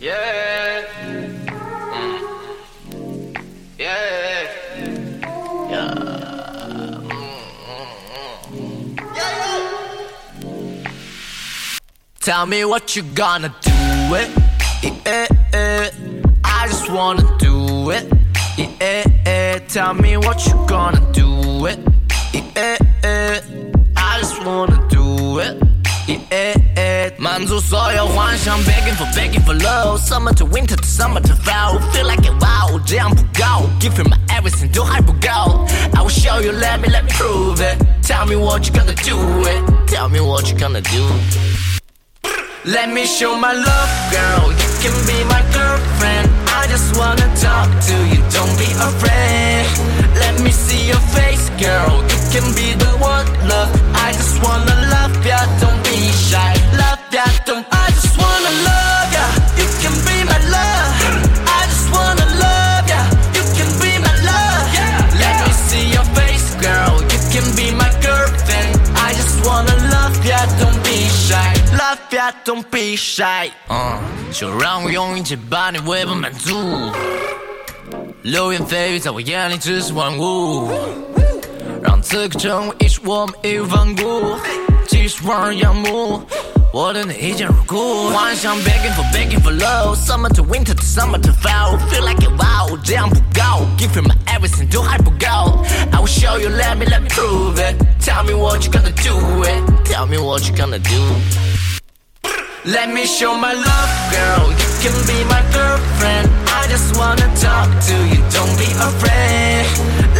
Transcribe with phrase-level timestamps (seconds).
[0.00, 0.86] Yeah.
[1.04, 1.46] Mm.
[3.78, 4.48] Yeah.
[5.70, 5.94] Yeah.
[12.20, 14.30] Tell me what you gonna do it.
[14.82, 15.90] Yeah, yeah.
[16.44, 18.10] I just wanna do it.
[18.56, 19.58] Yeah, yeah.
[19.68, 21.49] Tell me what you gonna do
[27.29, 34.05] 满足所有幻想，begging for begging for love，summer to winter to summer to fall，feel like it wow，这样不够，give you
[34.05, 35.67] my everything 都还不够。
[35.93, 37.77] I will show you, let me let me prove it.
[38.01, 39.63] Tell me what you gonna do it.
[39.87, 41.07] Tell me what you gonna do.
[42.63, 44.51] Let me show my love, girl.
[44.51, 46.29] You can be my girlfriend.
[46.47, 49.18] I just wanna talk to you, don't be afraid.
[67.56, 68.80] Be my girlfriend.
[68.94, 71.54] I just wanna love ya, don't be shy.
[71.76, 73.50] Love ya, don't be shy.
[73.68, 73.98] 嗯，
[74.32, 76.92] 就让我用一切把你喂饱满足。
[78.22, 80.70] 流言蜚语在我眼里只是玩物，
[81.82, 84.36] 让此刻成为一世我们义无反顾，
[84.86, 86.22] 继续让人仰慕。
[86.73, 94.01] 我对你一见如故，幻想 begging for begging for love，summer to winter to summer to fall，feel like it wow，这样不够，give you
[94.01, 95.63] my everything 都还不够。
[95.93, 97.77] I will show you, let me let me prove it.
[98.03, 99.85] Tell me what you gonna do it.
[99.85, 101.15] Tell me what you gonna do.
[102.65, 104.51] Let me show my love, girl.
[104.51, 106.29] You can be my girlfriend.
[106.47, 109.65] I just wanna talk to you, don't be afraid.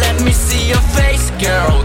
[0.00, 1.84] Let me see your face, girl.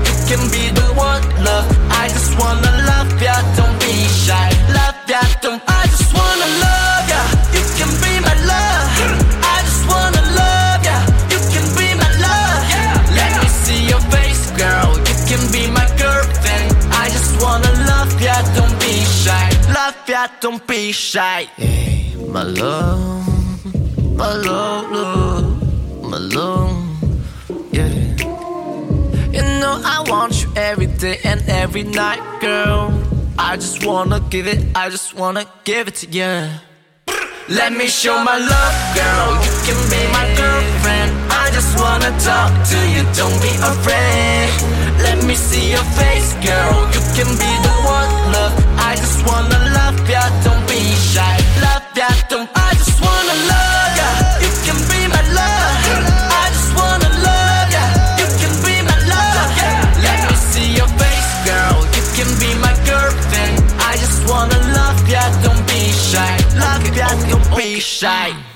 [20.17, 21.45] Ya, don't be shy.
[21.57, 23.29] Hey, my love,
[24.17, 25.45] my love, love,
[26.11, 26.73] my love,
[27.71, 27.93] yeah.
[29.37, 32.97] You know I want you every day and every night, girl.
[33.39, 36.49] I just wanna give it, I just wanna give it to you.
[37.49, 39.29] Let me show my love, girl.
[39.45, 41.13] You can be my girlfriend.
[41.29, 44.49] I just wanna talk to you, don't be afraid.
[45.05, 46.75] Let me see your face, girl.
[46.95, 47.56] You can be
[65.07, 66.37] love ya, don't be shy.
[66.59, 68.56] Love ya, don't be shy.